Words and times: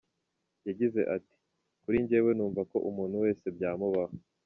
Yagize 0.67 1.01
ati: 1.15 1.35
"Kuri 1.83 1.97
njyewe 2.03 2.31
numva 2.33 2.61
ko 2.71 2.77
umuntu 2.89 3.15
wese 3.23 3.45
byamubaho. 3.55 4.15